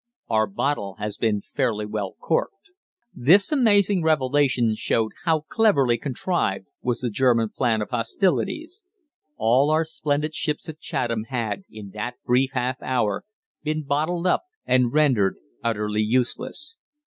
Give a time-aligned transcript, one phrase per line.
[0.29, 2.71] Our bottle has been fairly well corked."
[3.13, 8.83] This amazing revelation showed how cleverly contrived was the German plan of hostilities.
[9.37, 13.25] All our splendid ships at Chatham had, in that brief half hour,
[13.61, 16.79] been bottled up and rendered utterly useless.